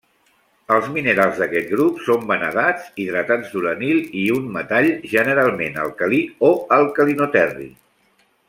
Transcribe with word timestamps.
Els 0.75 0.85
minerals 0.93 1.41
d'aquest 1.41 1.67
grup 1.73 1.99
són 2.07 2.25
vanadats 2.31 2.87
hidratats 3.03 3.53
d'uranil 3.57 4.01
i 4.23 4.25
un 4.39 4.49
metal, 4.59 4.89
generalment 5.15 5.81
alcalí 5.87 6.23
o 6.51 6.55
alcalinoterri. 6.81 7.73